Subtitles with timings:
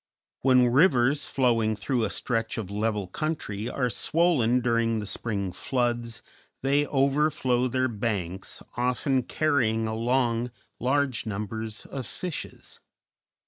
[0.39, 6.23] When rivers flowing through a stretch of level country are swollen during the spring floods,
[6.63, 12.79] they overflow their banks, often carrying along large numbers of fishes.